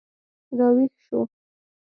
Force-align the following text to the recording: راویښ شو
راویښ 0.57 0.93
شو 1.05 1.19